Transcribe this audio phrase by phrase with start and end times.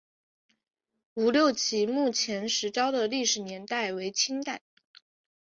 [1.13, 4.63] 吴六奇墓前石雕的历史年代为清代。